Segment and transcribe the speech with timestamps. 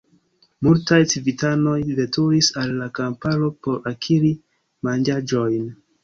[0.67, 4.31] Multaj civitanoj veturis al la kamparo por akiri
[4.89, 5.69] manĝaĵojn.